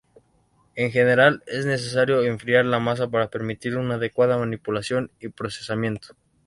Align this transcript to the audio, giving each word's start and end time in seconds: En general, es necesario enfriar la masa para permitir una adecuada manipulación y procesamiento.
En 0.73 0.89
general, 0.89 1.43
es 1.45 1.67
necesario 1.67 2.23
enfriar 2.23 2.65
la 2.65 2.79
masa 2.79 3.11
para 3.11 3.29
permitir 3.29 3.77
una 3.77 3.93
adecuada 3.97 4.35
manipulación 4.35 5.11
y 5.19 5.27
procesamiento. 5.29 6.15